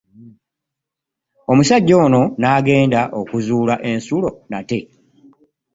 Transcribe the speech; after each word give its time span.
Omusajja 1.51 1.95
ono 2.05 2.21
n'agenda 2.39 3.01
okuzuula 3.19 3.75
ensulo 3.89 4.29
nate. 4.51 4.79